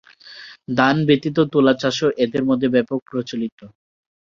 [0.77, 3.59] ধান ব্যতীত তুলা চাষও এদের মধ্যে ব্যাপক প্রচলিত।